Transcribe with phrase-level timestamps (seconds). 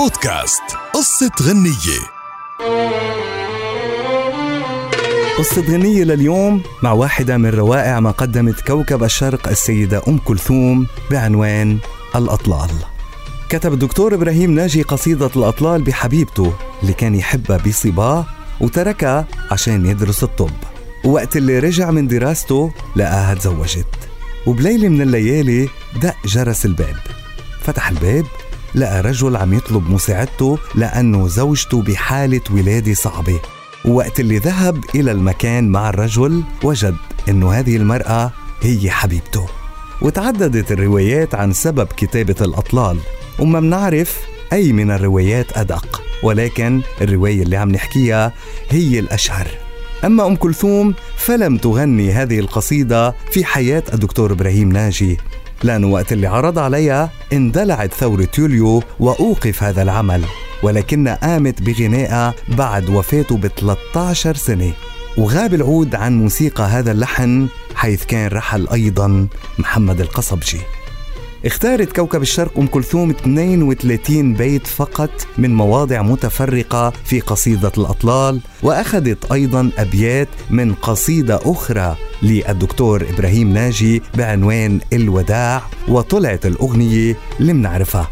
[0.00, 0.62] بودكاست.
[0.94, 2.00] قصة غنية.
[5.38, 11.78] قصة غنية لليوم مع واحدة من روائع ما قدمت كوكب الشرق السيدة أم كلثوم بعنوان
[12.16, 12.70] الأطلال.
[13.48, 18.26] كتب الدكتور إبراهيم ناجي قصيدة الأطلال بحبيبته اللي كان يحبها بصباه
[18.60, 20.50] وتركها عشان يدرس الطب.
[21.04, 23.86] وقت اللي رجع من دراسته لقاها تزوجت.
[24.46, 25.68] وبليلة من الليالي
[26.02, 26.96] دق جرس الباب.
[27.62, 28.26] فتح الباب
[28.74, 33.40] لقى رجل عم يطلب مساعدته لأنه زوجته بحالة ولادة صعبة.
[33.84, 36.96] ووقت اللي ذهب إلى المكان مع الرجل وجد
[37.28, 39.46] أنه هذه المرأة هي حبيبته.
[40.02, 42.98] وتعددت الروايات عن سبب كتابة الأطلال
[43.38, 44.18] وما منعرف
[44.52, 46.02] أي من الروايات أدق.
[46.22, 48.32] ولكن الرواية اللي عم نحكيها
[48.70, 49.46] هي الأشهر.
[50.04, 55.18] أما أم كلثوم فلم تغني هذه القصيدة في حياة الدكتور إبراهيم ناجي.
[55.64, 60.24] لأنه وقت اللي عرض عليها اندلعت ثورة يوليو وأوقف هذا العمل
[60.62, 64.72] ولكنها قامت بغنائها بعد وفاته ب 13 سنة.
[65.18, 69.26] وغاب العود عن موسيقى هذا اللحن حيث كان رحل أيضا
[69.58, 70.60] محمد القصبجي.
[71.46, 79.32] اختارت كوكب الشرق أم كلثوم 32 بيت فقط من مواضع متفرقة في قصيدة الأطلال وأخذت
[79.32, 88.08] أيضا أبيات من قصيدة أخرى للدكتور إبراهيم ناجي بعنوان الوداع وطلعت الأغنية اللي منعرفها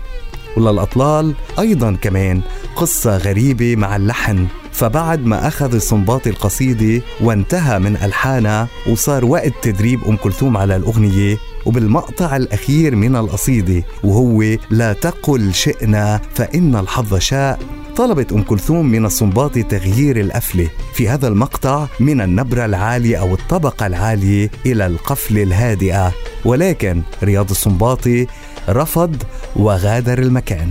[0.57, 2.41] وللأطلال أيضا كمان
[2.77, 10.05] قصة غريبة مع اللحن فبعد ما أخذ الصنباطي القصيدة وانتهى من ألحانها وصار وقت تدريب
[10.05, 11.37] أم كلثوم على الأغنية
[11.69, 17.59] وبالمقطع الأخير من القصيدة وهو لا تقل شئنا فإن الحظ شاء.
[17.97, 20.69] طلبت أم كلثوم من الصنباطي تغيير الأفلة.
[20.95, 26.13] في هذا المقطع من النبرة العالية أو الطبقة العالية إلى القفل الهادئة.
[26.45, 28.27] ولكن رياض الصنباطي
[28.69, 29.23] رفض
[29.57, 30.71] وغادر المكان.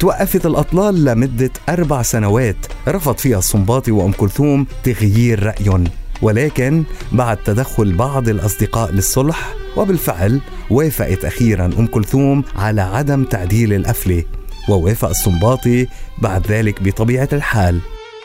[0.00, 2.56] توقفت الأطلال لمدة أربع سنوات.
[2.88, 5.84] رفض فيها الصنباطي وأم كلثوم تغيير رأيهم.
[6.22, 10.40] ولكن بعد تدخل بعض الأصدقاء للصلح وبالفعل
[10.70, 14.24] وافقت أخيرا أم كلثوم على عدم تعديل الأفلة
[14.68, 15.86] ووافق الصنباطي
[16.18, 17.80] بعد ذلك بطبيعة الحال.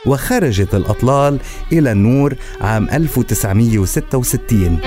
[0.06, 1.40] وخرجت الأطلال
[1.72, 4.80] إلى النور عام 1966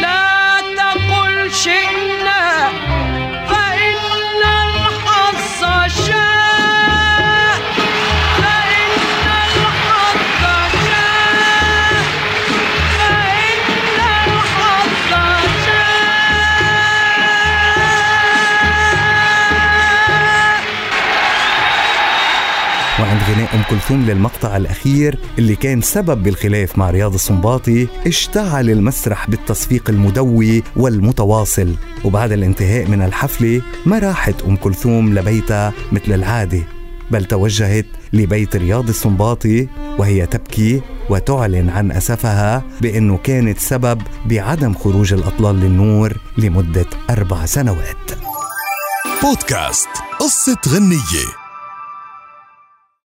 [0.00, 1.99] لا تقل شئنا
[23.00, 29.30] وعند غناء أم كلثوم للمقطع الأخير اللي كان سبب بالخلاف مع رياض السنباطي اشتعل المسرح
[29.30, 31.74] بالتصفيق المدوي والمتواصل.
[32.04, 36.62] وبعد الانتهاء من الحفلة ما راحت أم كلثوم لبيتها مثل العادة
[37.10, 39.68] بل توجهت لبيت رياض السنباطي
[39.98, 48.10] وهي تبكي وتعلن عن أسفها بأنه كانت سبب بعدم خروج الأطلال للنور لمدة أربع سنوات.
[49.22, 49.88] بودكاست
[50.20, 51.49] قصة غنية.